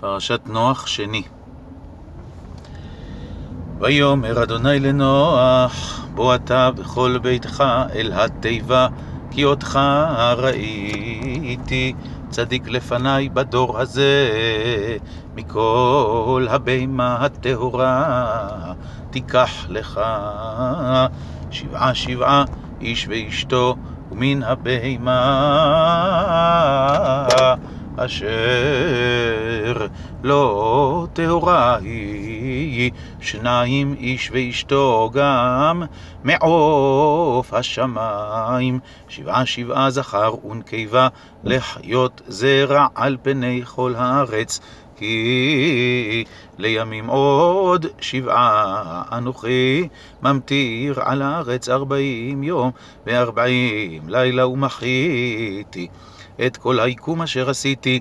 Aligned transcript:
פרשת 0.00 0.40
נוח 0.46 0.86
שני. 0.86 1.22
ויאמר 3.78 4.42
אדוני 4.42 4.80
לנוח, 4.80 6.06
בוא 6.14 6.34
אתה 6.34 6.70
בכל 6.70 7.18
ביתך 7.22 7.64
אל 7.94 8.12
התיבה, 8.14 8.88
כי 9.30 9.44
אותך 9.44 9.78
ראיתי 10.36 11.94
צדיק 12.30 12.68
לפניי 12.68 13.28
בדור 13.28 13.78
הזה, 13.78 14.28
מכל 15.34 16.46
הבימה 16.50 17.16
הטהורה 17.20 18.72
תיקח 19.10 19.66
לך 19.68 20.00
שבעה 21.50 21.94
שבעה 21.94 22.44
איש 22.80 23.06
ואשתו, 23.08 23.76
ומן 24.10 24.42
הבהמה 24.42 25.18
אשר 28.04 29.86
לא 30.22 31.06
טהורה 31.12 31.76
היא, 31.76 32.90
שניים 33.20 33.94
איש 33.98 34.30
ואשתו 34.32 35.10
גם 35.14 35.82
מעוף 36.24 37.54
השמיים, 37.54 38.78
שבעה 39.08 39.46
שבעה 39.46 39.90
זכר 39.90 40.46
ונקבה, 40.46 41.08
לחיות 41.44 42.22
זרע 42.28 42.86
על 42.94 43.16
פני 43.22 43.62
כל 43.64 43.94
הארץ. 43.96 44.60
כי 44.96 46.24
לימים 46.58 47.06
עוד 47.06 47.86
שבעה 48.00 49.02
אנוכי 49.12 49.88
ממטיר 50.22 51.00
על 51.00 51.22
הארץ 51.22 51.68
ארבעים 51.68 52.42
יום 52.42 52.70
וארבעים 53.06 54.08
לילה 54.08 54.46
ומחיתי 54.46 55.88
את 56.46 56.56
כל 56.56 56.80
היקום 56.80 57.22
אשר 57.22 57.50
עשיתי 57.50 58.00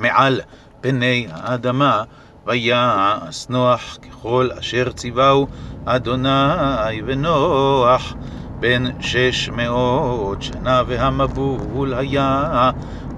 מעל 0.00 0.40
פני 0.80 1.26
האדמה, 1.30 2.02
ויעש 2.46 3.48
נוח 3.48 3.98
ככל 4.02 4.48
אשר 4.58 4.92
ציווהו 4.92 5.46
אדוני 5.84 7.02
ונוח 7.06 8.14
בן 8.60 9.00
שש 9.00 9.48
מאות 9.48 10.42
שנה 10.42 10.82
והמבול 10.86 11.94
היה 11.94 12.70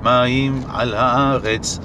מים 0.03 0.61
על 0.69 0.95
הארץ. 0.95 1.79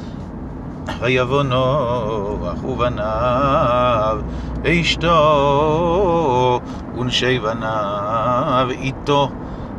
ויבוא 0.99 1.43
נוח 1.43 2.63
ובניו 2.63 4.21
ואשתו 4.63 5.09
ונשי 6.97 7.39
בניו 7.39 8.67
איתו 8.69 9.29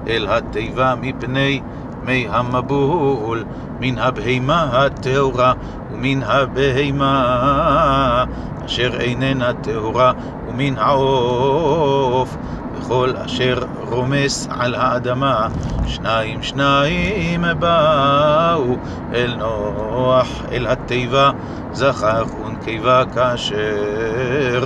אל 0.06 0.27
התיבה 0.30 0.94
מפני 1.00 1.60
מי 2.05 2.27
המבול, 2.31 3.45
מן 3.81 3.98
הבהמה 3.98 4.69
הטהורה 4.72 5.53
ומן 5.92 6.22
הבהמה 6.22 8.25
אשר 8.67 9.00
איננה 9.00 9.53
טהורה 9.53 10.12
ומן 10.48 10.78
העוף 10.78 12.36
וכל 12.75 13.11
אשר 13.27 13.59
רומס 13.91 14.48
על 14.50 14.75
האדמה 14.75 15.48
שניים 15.86 16.42
שניים 16.42 17.44
באו 17.59 18.77
אל 19.12 19.37
נוח 19.39 20.42
אל 20.53 20.66
התיבה 20.66 21.31
זכר 21.72 22.25
ונקבה 22.44 23.03
כאשר 23.14 24.64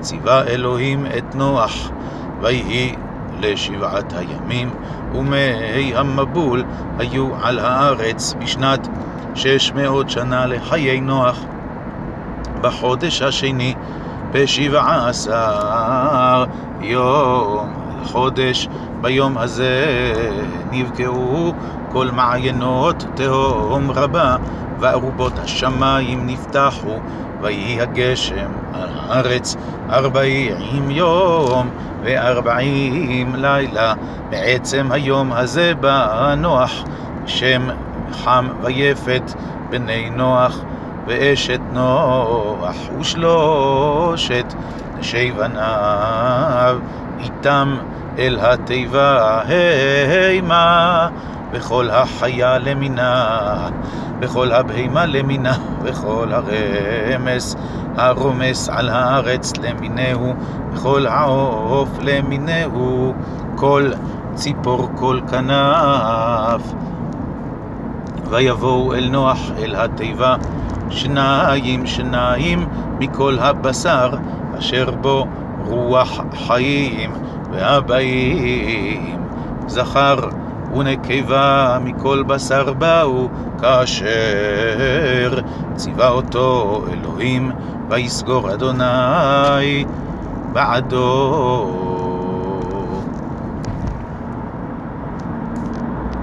ציווה 0.00 0.46
אלוהים 0.46 1.06
את 1.18 1.34
נוח 1.34 1.90
ויהי 2.40 2.94
לשבעת 3.40 4.12
הימים, 4.12 4.70
ומי 5.14 5.92
המבול 5.94 6.64
היו 6.98 7.28
על 7.42 7.58
הארץ 7.58 8.34
בשנת 8.38 8.88
שש 9.34 9.72
מאות 9.72 10.10
שנה 10.10 10.46
לחיי 10.46 11.00
נוח. 11.00 11.38
בחודש 12.60 13.22
השני, 13.22 13.74
בשבעה 14.32 15.08
עשר 15.08 16.44
יום 16.80 17.85
לחודש, 18.06 18.68
ביום 19.00 19.38
הזה 19.38 19.84
נבקעו 20.70 21.52
כל 21.92 22.08
מעיינות 22.12 23.04
תהום 23.14 23.90
רבה, 23.90 24.36
וארובות 24.80 25.38
השמיים 25.38 26.26
נפתחו, 26.26 26.98
ויהי 27.42 27.80
הגשם 27.80 28.46
על 28.74 28.88
הארץ 28.94 29.56
ארבעים 29.90 30.90
יום 30.90 31.68
וארבעים 32.02 33.34
לילה. 33.34 33.94
בעצם 34.30 34.88
היום 34.90 35.32
הזה 35.32 35.72
בא 35.80 36.34
נוח, 36.36 36.84
שם 37.26 37.68
חם 38.12 38.48
ויפת 38.62 39.32
בני 39.70 40.10
נוח, 40.10 40.60
ואשת 41.06 41.60
נוח 41.72 42.76
ושלושת 43.00 44.54
נשי 44.98 45.32
בניו, 45.32 46.78
איתם 47.20 47.76
אל 48.18 48.38
התיבה 48.40 49.42
המה. 49.42 51.08
וכל 51.52 51.90
החיה 51.90 52.58
למינה, 52.58 53.68
וכל 54.20 54.52
הבהמה 54.52 55.06
למינה, 55.06 55.56
וכל 55.82 56.28
הרמס 56.32 57.56
הרומס 57.96 58.68
על 58.68 58.88
הארץ 58.88 59.52
למינהו, 59.56 60.34
וכל 60.72 61.06
העוף 61.06 61.88
למינהו, 62.00 63.14
כל 63.54 63.90
ציפור 64.34 64.88
כל 64.94 65.20
כנף. 65.30 66.74
ויבואו 68.30 68.94
אל 68.94 69.08
נוח 69.10 69.38
אל 69.58 69.74
התיבה 69.76 70.36
שניים 70.90 71.86
שניים 71.86 72.66
מכל 72.98 73.36
הבשר 73.40 74.10
אשר 74.58 74.90
בו 75.00 75.26
רוח 75.64 76.20
חיים 76.46 77.10
והבאים 77.52 79.16
זכר 79.66 80.16
ונקבה 80.76 81.78
מכל 81.84 82.22
בשר 82.22 82.72
באו, 82.72 83.28
כאשר 83.60 85.40
ציווה 85.74 86.08
אותו 86.08 86.84
אלוהים, 86.92 87.50
ויסגור 87.88 88.54
אדוני 88.54 89.84
בעדו. 90.52 91.85